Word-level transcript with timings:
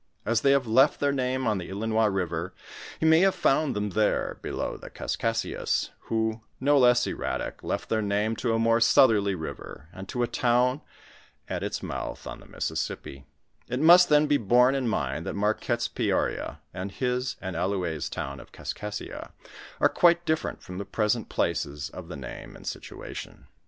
As 0.25 0.41
they 0.41 0.49
have 0.49 0.65
left 0.65 0.99
their 0.99 1.11
name 1.11 1.45
on 1.45 1.59
the 1.59 1.69
Ilinois 1.69 2.07
river, 2.11 2.55
ho 3.01 3.05
may 3.05 3.19
have 3.19 3.35
found 3.35 3.75
them 3.75 3.91
there, 3.91 4.39
below 4.41 4.75
the 4.75 4.89
Kaskaskias 4.89 5.91
who, 6.05 6.41
no 6.59 6.79
less 6.79 7.05
erratic, 7.05 7.61
left 7.61 7.87
their 7.89 8.01
name 8.01 8.35
to 8.37 8.55
a 8.55 8.57
more 8.57 8.79
southerly 8.81 9.35
river, 9.35 9.89
and 9.93 10.09
to 10.09 10.23
a 10.23 10.27
town 10.27 10.81
at 11.47 11.61
its 11.61 11.83
mouth, 11.83 12.25
on 12.25 12.39
the 12.39 12.47
MississippL 12.47 13.25
It 13.69 13.79
must 13.79 14.09
then 14.09 14.25
be 14.25 14.37
borne 14.37 14.73
in 14.73 14.87
mind 14.87 15.23
that 15.27 15.35
Marquette's 15.35 15.87
Peoria, 15.87 16.61
arJ 16.73 16.91
his 16.93 17.35
and 17.39 17.55
AUoues' 17.55 18.09
town 18.09 18.39
of 18.39 18.51
Kaskaskia 18.51 19.33
are 19.79 19.87
quite 19.89 20.25
different 20.25 20.63
from 20.63 20.79
the 20.79 20.83
present 20.83 21.29
places 21.29 21.91
of 21.91 22.07
the 22.07 22.17
name 22.17 22.55
in 22.55 22.63
situation. 22.63 23.45